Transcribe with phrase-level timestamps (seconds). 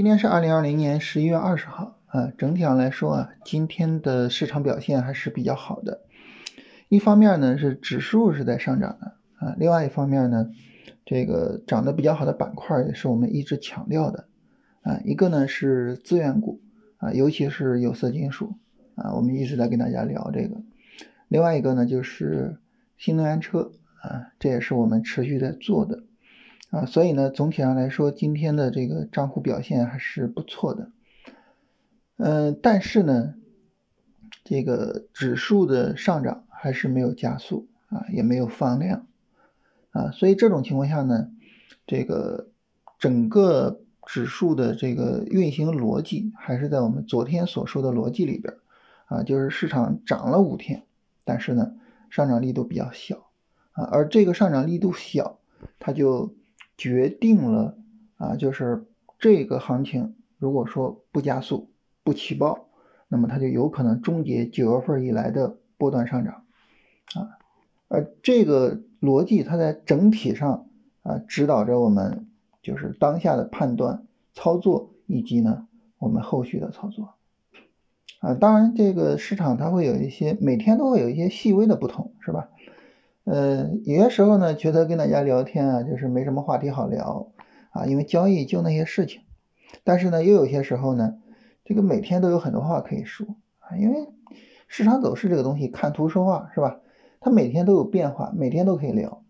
[0.00, 6.00] 今天是二零二零年十一月二十号啊，整体上来说啊，今天的市场表现还是比较好的。
[6.88, 10.52] 一方面呢是指数是在上涨的啊，另外一方面呢，
[11.04, 14.24] 这个涨得比较好的板块也是我们一直强调的
[14.80, 15.02] 啊。
[15.04, 16.62] 一个呢是资源股
[16.96, 18.54] 啊，尤其是有色金属
[18.94, 20.62] 啊，我们一直在跟大家聊这个。
[21.28, 22.56] 另外一个呢就是
[22.96, 23.70] 新能源车
[24.00, 26.04] 啊，这也是我们持续在做的。
[26.70, 30.92] 啊，所以呢，总体上来说，今天的这个账户表现还是不错的。
[32.16, 33.34] 嗯，但是呢，
[34.44, 39.08] 这个指数的上涨还是没有加速啊，也没有放量
[39.90, 41.32] 啊，所以这种情况下呢，
[41.88, 42.50] 这个
[43.00, 48.54] 整个指数的这个运行逻辑还是在我们昨天所说的逻辑里边
[49.06, 50.84] 啊，就是市场涨了五天，
[51.24, 51.72] 但是呢，
[52.10, 53.26] 上涨力度比较小
[53.72, 55.40] 啊，而这个上涨力度小，
[55.80, 56.32] 它就。
[56.80, 57.76] 决定了
[58.16, 58.86] 啊，就是
[59.18, 61.68] 这个行情，如果说不加速、
[62.02, 62.70] 不起爆，
[63.06, 66.44] 那么它就有可能终结九月份以来的波段上涨
[67.14, 67.36] 啊。
[67.88, 70.68] 而这个逻辑，它在整体上
[71.02, 72.26] 啊指导着我们，
[72.62, 77.12] 就是当下的判断、操作以及呢我们后续的操作
[78.20, 78.32] 啊。
[78.32, 82.48] 当然，这个市场它会有一些每天都会有一些细微的不同，是吧？
[83.30, 87.28] 呃，有些时候呢，觉得跟大家聊天啊，就是没什么话题好聊
[87.70, 89.20] 啊，因为交易就那些事情。
[89.84, 91.14] 但是呢，又有些时候呢，
[91.64, 93.28] 这个每天都有很多话可以说
[93.60, 94.08] 啊，因为
[94.66, 96.80] 市场走势这个东西，看图说话是吧？
[97.20, 99.22] 它每天都有变化，每天都可以聊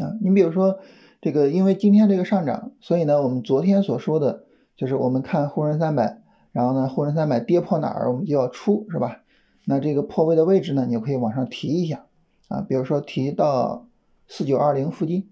[0.00, 0.14] 啊。
[0.22, 0.78] 你比如说
[1.20, 4.44] 这个，因为今天这个上涨，所以呢，我们昨天所说的
[4.76, 9.22] 就是我们看沪深三百，然后呢，沪深三百跌破哪儿，我们就要出是吧？
[9.64, 12.06] 那这个破位的位置呢，你就可以往上提一下。
[12.54, 13.88] 啊，比如说提到
[14.28, 15.28] 四九二零附近，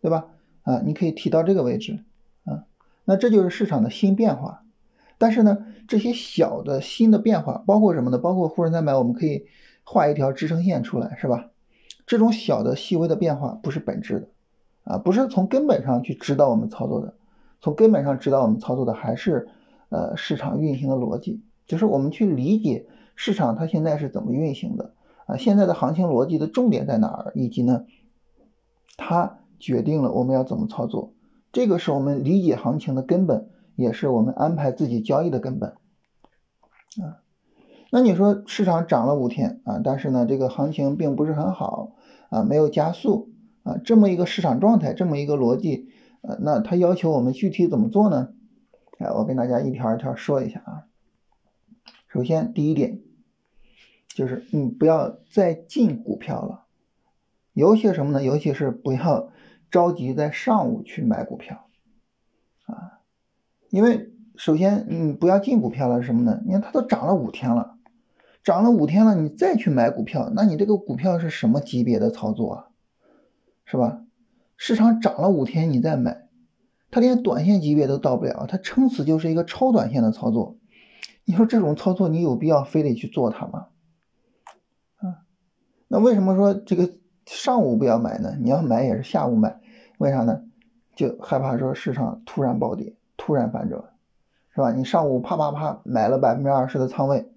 [0.00, 0.26] 对吧？
[0.62, 2.00] 啊，你可以提到这个位置，
[2.44, 2.64] 啊，
[3.04, 4.64] 那这就是市场的新变化。
[5.18, 8.18] 但是呢，这些小的新的变化包括什么呢？
[8.18, 9.46] 包括沪深三百，我们可以
[9.84, 11.50] 画一条支撑线出来，是吧？
[12.06, 14.28] 这种小的细微的变化不是本质的，
[14.82, 17.14] 啊，不是从根本上去指导我们操作的，
[17.60, 19.48] 从根本上指导我们操作的还是
[19.90, 24.92] 呃市场运行的逻辑，就是我们去理解市场它现在是怎么运行的。
[25.26, 27.32] 啊，现在的行情逻辑的重点在哪儿？
[27.34, 27.84] 以及呢，
[28.96, 31.14] 它决定了我们要怎么操作，
[31.52, 35.70] 这个是我们理解行情的根本，也是我们安排自己交易的根本。
[35.70, 37.24] 啊，
[37.90, 41.92] 那你说市场涨了五天啊，但是呢，这个行情并不是很好
[42.28, 43.30] 啊，没有加速
[43.62, 45.88] 啊，这么一个市场状态，这么一个逻辑，
[46.20, 48.28] 呃，那它要求我们具体怎么做呢？
[48.98, 50.84] 哎，我跟大家一条一条说一下啊。
[52.08, 53.03] 首先，第一点。
[54.14, 56.66] 就是你不要再进股票了，
[57.52, 58.22] 尤其什么呢？
[58.22, 59.32] 尤其是不要
[59.70, 61.66] 着急在上午去买股票
[62.66, 63.00] 啊，
[63.70, 66.40] 因为首先你不要进股票了，是什么呢？
[66.46, 67.76] 你看它都涨了五天了，
[68.44, 72.66] 涨了五天了，你再去买股票，那你这个股票是什么级别的操作啊？
[73.64, 74.02] 是吧？
[74.56, 76.28] 市场涨了五天你再买，
[76.92, 80.56] 它连短线级别都到不了，它撑死就是一个超短线的操作。
[81.24, 83.66] 你说这种操作你有必要非得去做它吗？
[85.88, 86.90] 那为什么说这个
[87.26, 88.36] 上午不要买呢？
[88.40, 89.60] 你要买也是下午买，
[89.98, 90.42] 为啥呢？
[90.96, 93.82] 就害怕说市场突然暴跌、突然反转，
[94.54, 94.72] 是吧？
[94.72, 97.28] 你上午啪啪啪买了百分之二十的仓位，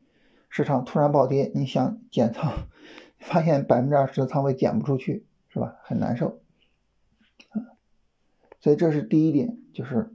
[0.50, 2.52] 市场突然暴跌，你想减仓，
[3.20, 5.76] 发现百分之二十的仓位减不出去，是吧？
[5.84, 6.40] 很难受。
[8.60, 10.12] 所以这是第一点，就是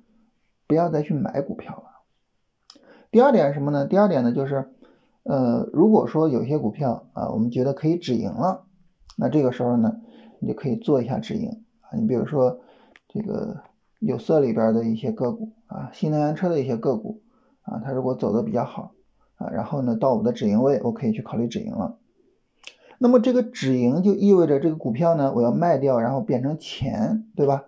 [0.66, 2.80] 不要再去买股票了。
[3.10, 3.86] 第二点是什么呢？
[3.86, 4.72] 第二点呢就是。
[5.24, 8.64] 呃，如果说有些股票啊，我们觉得可以止盈了，
[9.16, 10.00] 那这个时候呢，
[10.40, 11.48] 你就可以做一下止盈
[11.80, 11.96] 啊。
[11.96, 12.60] 你比如说
[13.08, 13.62] 这个
[14.00, 17.22] 有色里边的一些个股啊，新能源车的一些个股
[17.62, 18.94] 啊，它如果走的比较好
[19.36, 21.98] 啊，然后呢到我们的止盈位，我可以去考虑止盈了。
[22.98, 27.64] 那么这个止盈就意味着这个股票呢，我要卖掉，然后变成钱，对吧？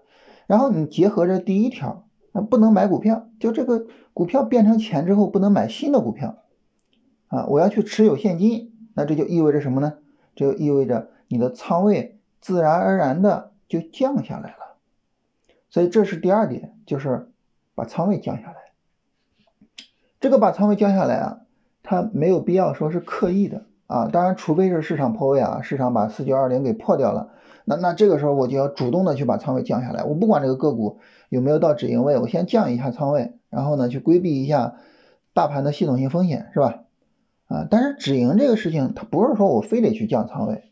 [0.47, 6.39] 然后你结合着第一条，那不能买股票，就这个股票变成钱之后，不能买新的股票。
[7.29, 9.95] 啊，我要去持有现金，那这就意味着什么呢？
[10.37, 14.77] 这就意味着你的仓位自然而然的就降下来了。
[15.71, 17.29] 所以这是第二点，就是
[17.75, 18.57] 把仓位降下来。
[20.21, 21.41] 这个把仓位降下来啊，
[21.83, 24.09] 它没有必要说是刻意的啊。
[24.13, 27.33] 当然，除非是市场破位啊，市场把四九二零给破掉了，
[27.65, 30.05] 那那这个时候我就要主动的去把仓位降下来。
[30.05, 34.77] 我不管这个个股有没有到止盈位，我先降一下仓位，然后呢去规避一下
[35.33, 36.84] 大盘的系统性风险，是吧？
[37.55, 40.65] 啊，但是止盈这个事情，它不是说我非得去降仓位，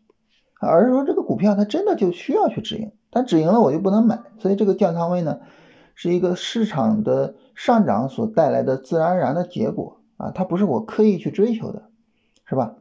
[0.61, 5.39] 而是说这个股票它真的就需要去止盈，但止盈了我就不能买，所以这个降仓位呢，
[5.95, 11.85] 是一个市场的上涨所带来的自然而然的结果啊，它不是我刻意去追求的，
[12.47, 12.75] 是吧？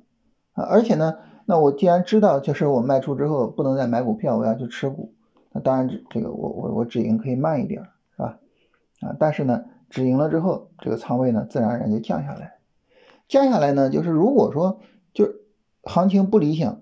[0.53, 5.13] 啊，而且呢，那我既然知道就是我卖出之后不能再买股票，我要去持股，
[5.51, 7.83] 那当然这个我我我止盈可以慢一点，
[8.15, 8.39] 是吧？
[9.01, 12.53] 啊，但是呢，止盈了之后，这个仓位呢自然而然就降下来，
[13.31, 14.81] 接下来呢，就是如果说
[15.13, 15.35] 就
[15.83, 16.81] 行情不理想。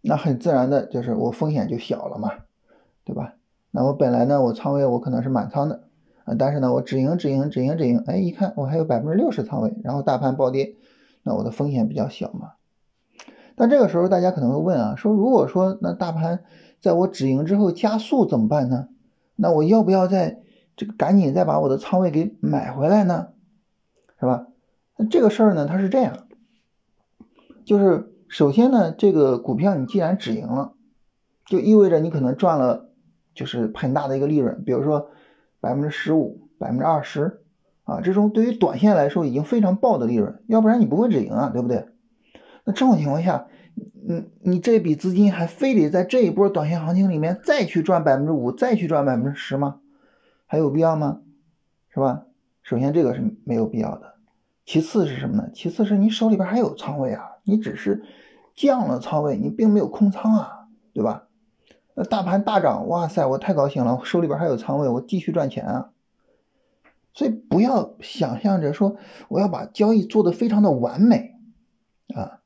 [0.00, 2.30] 那很自然的就是我风险就小了嘛，
[3.04, 3.34] 对吧？
[3.72, 5.82] 那我本来呢，我仓位我可能是满仓的
[6.24, 10.76] 啊，但是呢，我止盈止盈止盈止盈，哎，一看我还有百分之六十仓位，然后大盘暴跌，
[11.24, 12.52] 那我的风险比较小嘛。
[13.56, 16.44] 但这个时候大家可能会问啊，说如果说那大盘
[16.80, 18.86] 在我止盈之后加速怎么办呢？
[19.34, 20.40] 那我要不要在
[20.76, 23.30] 这个赶紧再把我的仓位给买回来呢？
[24.20, 24.46] 是吧？
[24.98, 26.26] 那这个事儿呢，它是这样，
[27.64, 28.12] 就是。
[28.30, 30.74] 首先呢，这个股票你既然止盈了，
[31.46, 32.90] 就意味着你可能赚了，
[33.34, 35.08] 就是很大的一个利润，比如说
[35.60, 37.40] 百分之十五、百分之二十
[37.84, 41.86] 啊，这种对于短线来说已经非常爆的利润，要不然你不会止盈啊，对不对？
[42.64, 49.80] 那这种情况下，你你这笔资金还非得在这一波短线行情里面再去赚百分之五，再去赚百分之十吗？
[50.44, 51.22] 还有必要吗？
[51.88, 52.26] 是吧？
[52.62, 54.16] 首先这个是没有必要的，
[54.68, 55.48] 其次是什么呢？
[55.54, 57.38] 其次是你手里边还有仓位啊。
[57.42, 58.04] 你只是
[58.54, 61.24] 降了仓位，你并没有空仓啊，对吧？
[61.94, 65.88] 那大盘大涨，哇塞，我太高兴了，我手里边还有仓位，我继续赚钱啊。
[67.14, 68.96] 所以不要想象着说
[69.28, 71.36] 我要把交易做得非常的完美
[72.14, 72.40] 啊，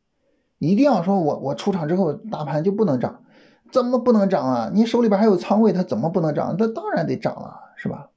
[0.61, 3.25] 一定要说我我出场之后大盘就不能涨，
[3.73, 4.71] 怎么不能涨啊？
[4.73, 6.57] 你手里边还有仓位，它怎么不能涨？
[6.57, 8.11] 它当然得涨了，是吧？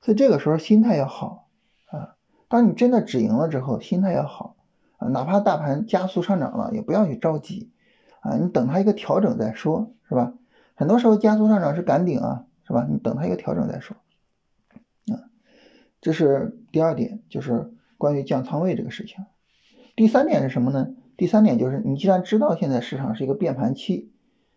[0.00, 1.41] 所以这个时候心态要好，
[2.52, 4.56] 当你真的止盈了之后，心态要好
[4.98, 5.08] 啊。
[5.08, 7.70] 哪怕大盘加速上涨了，也不要去着急
[8.20, 8.36] 啊！
[8.36, 10.34] 你等它一个调整再说，是吧？
[10.74, 12.86] 很多时候加速上涨是赶顶啊，是吧？
[12.90, 13.96] 你等它一个调整再说
[15.06, 15.32] 啊。
[16.02, 19.24] 这是第二点，就是关于降仓位这个事情。
[19.96, 20.90] 第三点是什么呢？
[21.16, 24.12] 第三点就是你既然知道现在市场是一个变盘期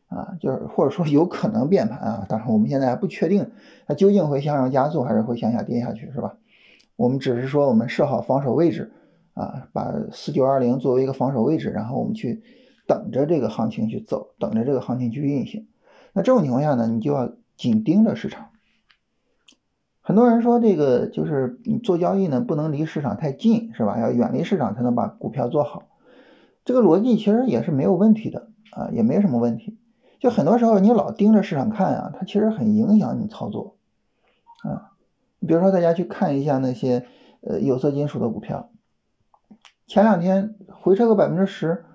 [0.08, 3.52] 啊，就是或者说有可能变盘啊，当然我们现在还不确定
[3.88, 6.36] 它究竟会向上加速还是会向下跌下去，是吧？
[6.96, 8.92] 我们只是说我们设好防守位置。
[9.36, 12.42] 啊，把四九二零作为一个防守位置，然后我们去
[12.88, 15.68] 等着这个行情去走，等着这个行情去运行。
[16.14, 18.52] 那这种情况下呢，你就要紧盯着市场。
[20.00, 24.00] 很多人说这个就是你做交易呢，不能离市场太近，是吧？
[24.00, 25.84] 要远离市场才能把股票做好。
[26.64, 29.78] 这个逻辑其实也是没有问题的啊，也没什么问题。
[30.22, 33.76] 就很多时候你老盯着市场看啊，它其实很影响你操作
[34.64, 34.95] 啊。
[35.46, 37.06] 比如说大家去看一下那些
[37.42, 38.72] 呃有色金属的股票。
[39.88, 41.86] 前两天回撤个百分之十，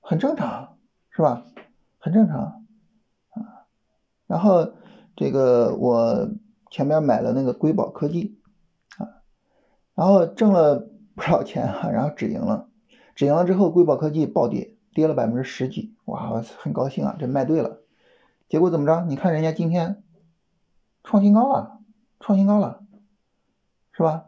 [0.00, 0.76] 很正常，
[1.10, 1.46] 是吧？
[1.98, 2.64] 很正常
[3.30, 3.66] 啊。
[4.26, 4.74] 然后
[5.16, 6.28] 这个我
[6.70, 8.38] 前面买了那个硅宝科技
[8.98, 9.24] 啊，
[9.94, 12.68] 然后挣了不少钱啊，然后止盈了，
[13.14, 17.80] 止盈了之后，硅宝科技暴跌，跌了百分之十几，哇，我很高兴啊，这卖对了。
[18.48, 19.04] 结果怎么着？
[19.06, 20.02] 你看人家今天
[21.02, 21.80] 创新高了，
[22.18, 22.82] 创新高了，
[24.00, 24.24] 是吧？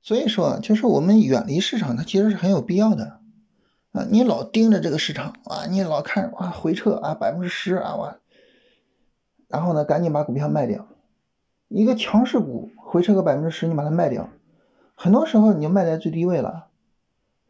[0.00, 3.18] 所以说，就是我们远离市场，它其实是很有必要的
[3.90, 4.06] 啊！
[4.08, 8.18] 你老盯着这个市场啊，你老看啊回撤啊百分之十啊哇，
[9.48, 10.86] 然后呢赶紧把股票卖掉。
[11.66, 14.28] 一个强势股回撤个百分之十，你把它卖掉，
[14.94, 16.68] 很多时候你就卖在最低位了，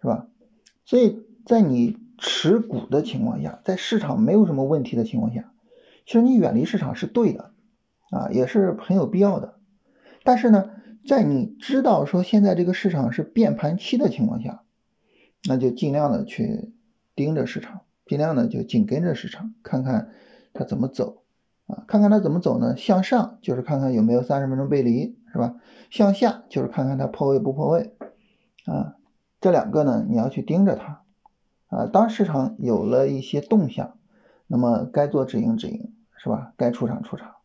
[0.01, 0.27] 是吧？
[0.87, 5.53] 所以在你持股的情况下，在市场没有什么问题的情况下，
[6.07, 7.51] 其实你远离市场是对的
[8.09, 9.56] 啊，也是很有必要的。
[10.27, 10.69] 但是呢？
[11.09, 14.65] 在你知道说现在这个市场是变盘期的情况下，
[15.49, 16.75] 那就尽量的去
[17.15, 20.11] 盯着市场，尽量的就紧跟着市场，看看
[20.53, 21.23] 它怎么走
[21.69, 21.85] 啊？
[21.87, 22.77] 看看它怎么走呢？
[22.77, 25.55] 向上就是看看有没有三十分钟背离，是吧？
[25.91, 27.95] 向下就是看看它破位不破位
[28.65, 28.97] 啊？
[29.41, 31.03] 这两个呢，你要去盯着它
[31.69, 31.87] 啊。
[31.87, 33.97] 当市场有了一些动向，
[34.49, 36.53] 那么该做止盈止盈，是吧？
[36.57, 37.36] 该出场出场。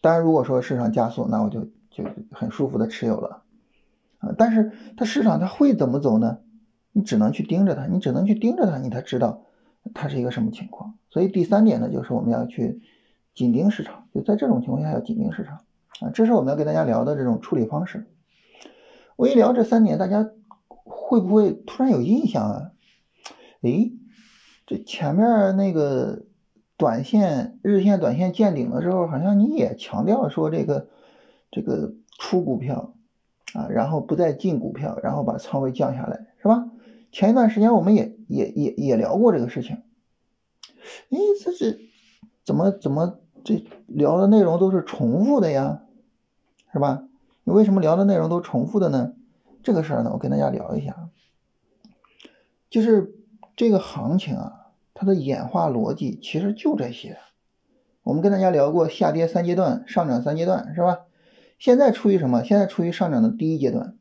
[0.00, 1.68] 当然，如果说市场加速，那我就。
[1.90, 3.42] 就很舒服的持有了
[4.18, 6.38] 啊，但是它市场它会怎么走呢？
[6.92, 9.42] 你只能去盯着它，你只能去盯着它，你才知道
[9.94, 10.94] 它是一个什么情况。
[11.10, 12.80] 所以第三点呢，就是我们要去
[13.34, 15.64] 紧盯市场，就在这种情况下要紧盯市场
[15.98, 18.06] 啊，这是我们要跟大家聊的这种处理方式。
[19.16, 20.30] 我一聊这三点，大家
[20.68, 22.70] 会不会突然有印象啊？
[23.62, 23.92] 诶，
[24.68, 26.26] 这前面那个
[26.78, 30.88] 短线、日线、短线见顶的时候，好像你也强调说这个。
[31.50, 32.92] 这个出股票
[33.54, 36.68] 啊，然后不再进股票，然后把仓位降下来，是吧？
[37.10, 39.78] 前一段时间我们也也也也聊过这个事情。
[41.08, 41.80] 哎，这是
[42.44, 45.84] 怎么怎么这聊的内容都是重复的呀，
[46.70, 47.04] 是吧？
[47.44, 49.14] 你为什么聊的内容都重复的呢？
[49.62, 51.08] 这个事儿呢，我跟大家聊一下，
[52.68, 53.14] 就是
[53.56, 54.57] 这个行情啊，
[54.98, 57.18] 它的演化逻辑其实就这些。
[58.02, 61.02] 我们跟大家聊过下跌三阶段，上涨三阶段，是吧？
[61.60, 62.42] 现在处于什么？
[62.42, 63.94] 现在处于上涨的第一阶段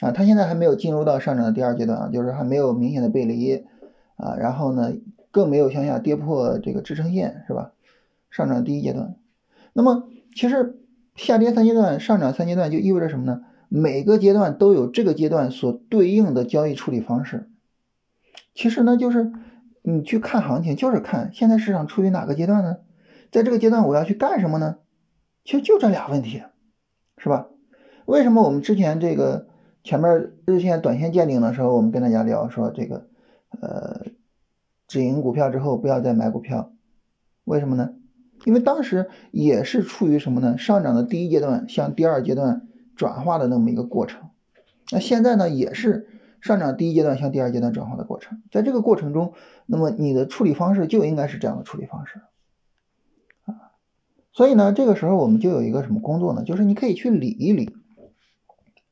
[0.00, 3.66] 啊，它现在还没有进入到上涨的第二阶段啊，就是还没有明显的背离
[4.16, 4.94] 啊，然后呢，
[5.30, 7.72] 更没有向下跌破这个支撑线，是吧？
[8.30, 9.16] 上涨第一阶段，
[9.74, 10.80] 那么其实
[11.16, 13.42] 下跌三阶段，上涨三阶段就意味着什么呢？
[13.68, 17.50] 每个阶段都有这个阶段所对应的交易处理方式。
[18.54, 19.32] 其实呢，就是
[19.86, 22.78] 你去看行情，就是看现在市场处于哪个阶段呢？
[23.30, 24.78] 在这个阶段我要去干什么呢？
[25.44, 26.42] 其实就这俩问题，
[27.18, 27.48] 是吧？
[28.06, 29.46] 为什么我们之前这个
[29.82, 33.08] 前面日线、短线见顶的时候，我们跟大家聊说这个
[33.60, 34.06] 呃
[34.88, 36.72] 止盈股票之后不要再买股票，
[37.44, 37.90] 为什么呢？
[38.46, 40.56] 因为当时也是处于什么呢？
[40.56, 44.30] 上涨的第一阶段向第二阶段转化的那么一个过程。
[44.90, 46.08] 那现在呢，也是
[46.44, 48.42] 上涨第一阶段向第二阶段转化的过程。
[48.52, 49.32] 在这个过程中，
[49.66, 52.20] 那么你的处理方式就应该是这样的处理方式
[53.46, 53.72] 啊。
[54.32, 56.44] 所以呢，这个时候我们就有一个什么工作呢？
[56.44, 57.74] 就是你可以去理一理，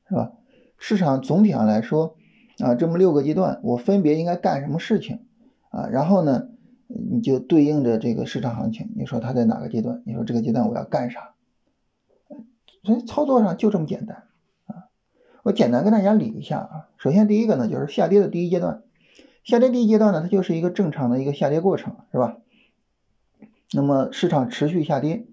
[0.09, 0.33] 是吧？
[0.79, 2.17] 市场总体上来说
[2.59, 5.27] 啊，这么六个阶段，我分别应该干什么事情
[5.71, 5.87] 啊？
[5.89, 6.49] 然后呢？
[6.95, 10.03] 你就对应着这个市场行情，你说它在哪个阶段？
[10.05, 11.33] 你说这个阶段我要干啥？
[12.85, 14.25] 所以操作上就这么简单！
[15.43, 16.89] 我简单跟大家理一下啊。
[16.99, 18.83] 首先第一个呢，就是下跌的第一阶段，
[19.43, 22.37] 下跌第一阶段呢，它就是一个正常的一个下跌过程，是吧？
[23.73, 25.27] 那么市场持续下跌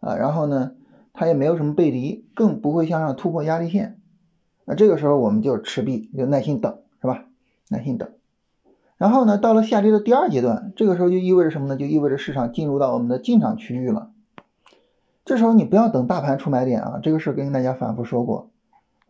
[0.00, 0.72] 啊，然后呢，
[1.12, 3.98] 它也没有什么背离，更不会向上突破压力线，
[4.66, 7.24] 那这个时候我们就持币，就耐心等，是吧？
[7.70, 8.10] 耐心等。
[8.98, 11.76] 然后呢，到了下跌的第二阶段，这个时候就意味着什么呢？
[11.76, 14.10] 就意味着市场进入到我们的进场区域了。
[15.24, 18.50] 这时候你不要等大盘出买点啊，这个事跟大家反复说过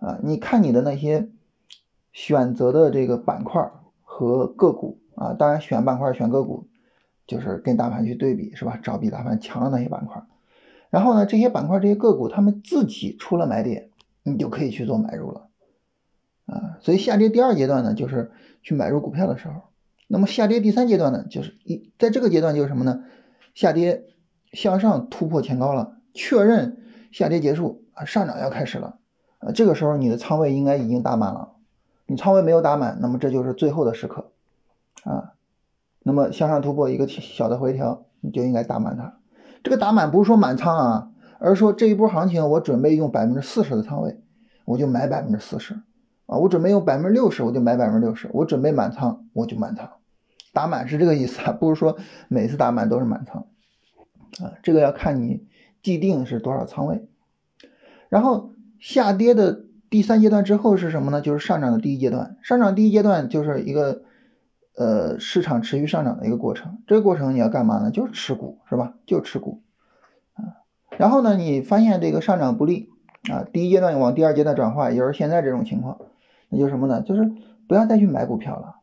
[0.04, 0.18] 啊。
[0.22, 1.28] 你看你的那些
[2.12, 3.70] 选择的这个板块
[4.02, 6.68] 和个股啊，当然选板块选个股
[7.26, 8.78] 就是跟大盘去对比是吧？
[8.82, 10.22] 找比大盘强的那些板块。
[10.90, 13.90] 然后呢，这些板块这些个股他们自己出了买点，
[14.22, 15.48] 你就可以去做买入了
[16.46, 16.78] 啊。
[16.80, 18.30] 所以下跌第二阶段呢，就是
[18.62, 19.54] 去买入股票的时候。
[20.06, 23.04] 那么下跌第三阶段呢，就是一在这个阶段就是什么呢？
[23.54, 24.04] 下跌
[24.52, 26.76] 向上突破前高了，确认
[27.10, 28.98] 下跌结束啊，上涨要开始了
[29.44, 31.52] 啊，这个时候你的仓位应该已经打满了，
[32.06, 34.30] 你仓位没有打满，那么这就是最后的时刻
[35.04, 35.32] 啊。
[36.02, 39.18] 那么向上突破一个小的回调，你就应该打满它。
[39.62, 44.20] 这个打满不是说满仓啊，而是说这一波行情我准备用百分之四十的仓位，
[44.64, 45.74] 我就买百分之四十。
[46.26, 48.30] 啊，我准备用百分之六十，我就买百分之六十。
[48.32, 49.90] 我准备满仓，我就满仓，
[50.54, 51.98] 打满是这个意思啊，不是说
[52.28, 53.46] 每次打满都是满仓
[54.42, 54.52] 啊。
[54.62, 55.46] 这个要看你
[55.82, 57.06] 既定是多少仓位。
[58.08, 61.20] 然后下跌的第三阶段之后是什么呢？
[61.20, 62.36] 就是上涨的第一阶段。
[62.42, 64.02] 上涨第一阶段就是一个
[64.76, 66.78] 呃市场持续上涨的一个过程。
[66.86, 67.90] 这个过程你要干嘛呢？
[67.90, 68.94] 就是持股是吧？
[69.06, 69.62] 就持股
[70.34, 70.66] 啊。
[70.98, 72.90] 然后呢，你发现这个上涨不利
[73.30, 75.98] 啊，第一阶段往第二阶段转化，也就是现在这种情况。
[76.48, 77.02] 那就什么呢？
[77.02, 77.32] 就是
[77.66, 78.76] 不要再去买股票了，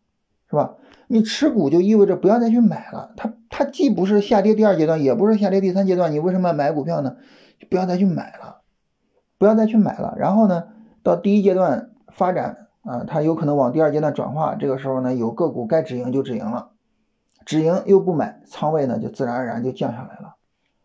[0.50, 0.76] 是吧？
[1.08, 3.12] 你持股就意味着不要再去买了。
[3.18, 7.18] 它它既不是下跌第二阶段，也不是下跌第三阶段，你为什么要买股票呢？
[7.60, 8.61] 就不要再去买了，
[9.42, 10.14] 不要再去买了。
[10.20, 10.66] 然后呢，
[11.02, 16.70] 到第一阶段发展啊，它有可能往第二阶段转化，这个时候呢，有个股该止盈就止盈了，
[17.44, 20.36] 止盈又不买，仓位呢就自然而然就降下来了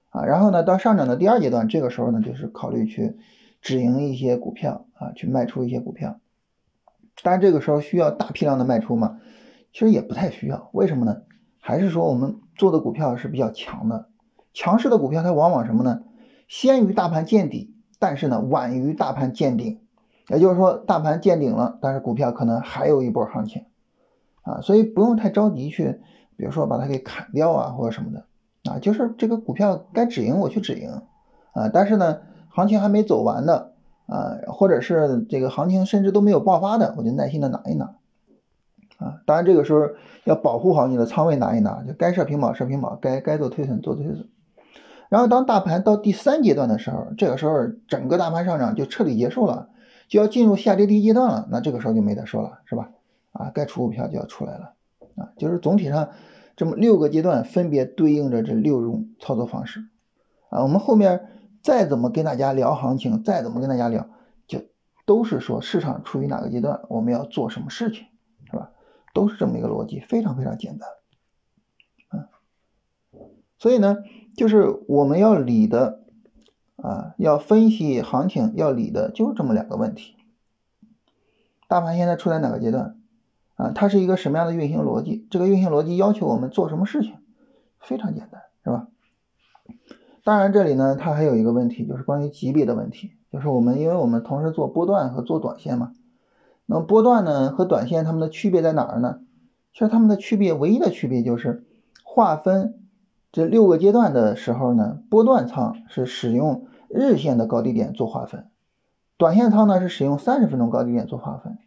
[0.08, 0.24] 啊。
[0.24, 3.18] 然后呢，到上涨的第二阶段，这个时候呢，就是考虑去
[3.60, 6.18] 止盈一些股票啊，去卖出一些股票。
[7.22, 9.18] 当然，这个时候需要大批量的卖出吗？
[9.74, 10.70] 其实也不太需要。
[10.72, 11.18] 为什么呢？
[11.60, 14.08] 还是说我们做的股票是比较强的，
[14.54, 16.04] 强势的股票它往往什么呢？
[16.48, 17.74] 先于大盘见底，
[18.06, 19.80] 但是呢晚于大盘见顶。
[20.28, 23.64] 也就是说，大盘见顶了，但是股票可能还有一波行情
[24.42, 26.00] 啊，所以不用太着急去，
[26.36, 28.24] 比如说把它给砍掉啊或者什么的
[28.70, 31.02] 啊，就是这个股票该止盈我去止盈
[31.52, 33.72] 啊，但是呢行情还没走完的。
[34.06, 37.96] 啊，或者是这个行情甚至都没有爆发的，我就耐心的拿一拿，
[38.98, 39.80] 啊，当然这个时候
[40.22, 44.28] 要保护好你的仓位，拿一拿，就该设平保设平保，该该做推损做推损。
[45.08, 49.70] 然后当大盘到第三阶段的时候，这个时候整个大盘上涨就彻底结束了，
[50.08, 52.90] 就要进入下跌第一阶段了，那这个时候就没得说了，是吧？
[53.32, 54.74] 啊，该出股票就要出来了，
[55.16, 56.10] 啊，就是总体上
[56.56, 59.86] 这么六个阶段分别对应着这六种操作方式，
[60.50, 61.28] 啊，我们后面。
[61.62, 64.08] 再怎么跟大家聊行情，再怎么跟大家聊，
[64.46, 64.60] 就
[65.04, 68.06] 都是说市场处于哪个阶段，我们要做什么事情，
[68.48, 68.70] 是吧？
[69.12, 70.88] 都是这么一个逻辑，非常非常简单，
[72.12, 72.28] 嗯。
[73.58, 73.96] 所以呢，
[74.36, 76.02] 就是我们要理的
[76.76, 80.14] 啊，要分析行情要理的，就是这么两个问题。
[81.68, 82.96] 大盘现在处在哪个阶段？
[83.56, 85.26] 啊，它是一个什么样的运行逻辑？
[85.30, 87.14] 这个运行逻辑要求我们做什么事情？
[87.80, 88.88] 非常简单，是吧？
[90.22, 93.12] 当然，这里呢，它还有一个问题，就是关于级别的问题。
[93.32, 95.92] 就是我们，因为我们同时做波段和做短线嘛。
[96.66, 99.20] 那波段呢和短线它们的区别在哪儿呢？
[99.72, 101.64] 其实它们的区别，唯一的区别就是
[102.02, 102.85] 划分
[103.36, 108.46] 这六个阶段的时候呢，波段仓是使用日线的高低点做划分，
[109.18, 111.58] 短线仓呢是使用三十分钟高低点做划分。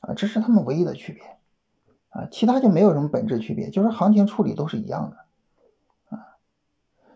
[0.00, 1.22] 啊，这是它们唯一的区别。
[2.10, 6.14] 啊，其他就没有什么本质区别，就是行情处理都是一样的。
[6.14, 6.36] 啊，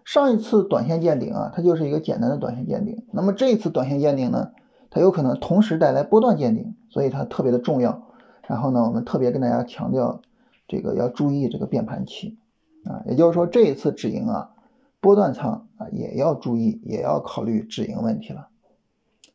[0.07, 3.05] 上一次短线见顶啊，它就是一个简单的短线见顶。
[3.13, 4.53] 那么这一次短线见顶呢，
[4.89, 8.07] 它有可能同时带来波段见顶，所以它特别的重要。
[8.47, 10.23] 然后呢，我们特别跟大家强调，
[10.67, 12.39] 这个要注意这个变盘期
[12.89, 14.51] 啊，也就是说这一次止盈啊，
[14.99, 18.49] 波段仓啊也要注意，也要考虑止盈问题了。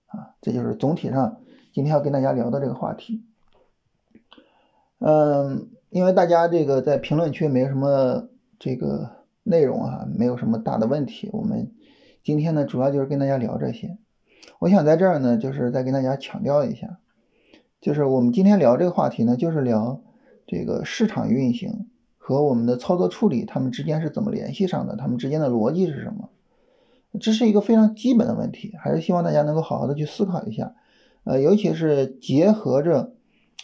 [0.07, 1.37] 啊，这就是总体上
[1.71, 3.23] 今天要跟大家聊的这个话题。
[4.99, 9.09] 嗯，因为大家这个在评论区没有什么这个
[9.43, 11.29] 内容啊，没有什么大的问题。
[11.31, 11.71] 我们
[12.23, 13.97] 今天呢，主要就是跟大家聊这些。
[14.59, 16.99] 我想在这儿呢，就是再跟大家强调一下，
[17.81, 20.01] 就是我们今天聊这个话题呢，就是聊
[20.47, 21.89] 这个市场运行
[22.25, 26.29] 和我们的操作处理，它们之间是怎么联系上的，它们之间的逻辑是什么？
[27.19, 30.73] 这是一个非常基本的问题，还是希望大家能够好好的去思考一下。
[31.25, 33.11] 呃，尤其是结合着。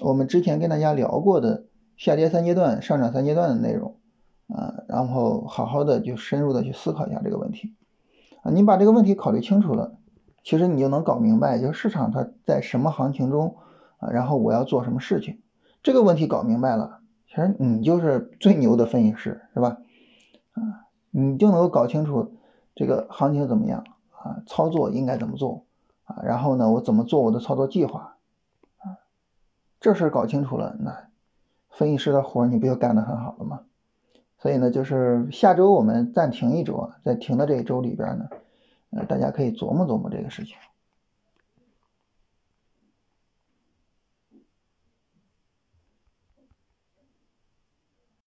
[0.01, 3.95] 我们之前跟大家聊过的下跌三阶段、上涨三阶段的内容
[4.47, 7.75] 啊，然后好好的就深入的去思考一下这个问题
[8.43, 8.51] 啊。
[8.51, 9.93] 你把这个问题考虑清楚了，
[10.43, 13.55] 其实你就能搞明白，就是市场它在什么行情中
[13.99, 15.39] 啊，然后我要做什么事情。
[15.81, 16.99] 这个问题搞明白了，
[17.29, 19.77] 其实你就是最牛的分析师，是吧？
[20.53, 22.33] 啊，你就能够搞清楚
[22.73, 25.63] 这个行情怎么样啊，操作应该怎么做
[26.05, 28.17] 啊，然后呢，我怎么做我的操作计划
[28.79, 28.97] 啊。
[29.79, 31.07] 这事搞清楚了，那
[31.69, 33.61] 分析师的活你不就干得很好了吗？
[34.39, 38.27] 所以呢，就是下周我们暂停一周，在停的这一周里边呢，
[38.89, 40.55] 呃，大家可以琢磨琢磨这个事情。